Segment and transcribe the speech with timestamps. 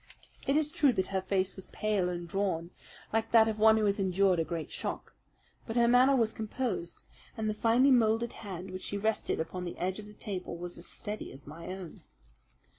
[0.47, 2.71] It is true that her face was pale and drawn,
[3.13, 5.13] like that of one who has endured a great shock;
[5.67, 7.03] but her manner was composed,
[7.37, 10.79] and the finely moulded hand which she rested upon the edge of the table was
[10.79, 12.01] as steady as my own.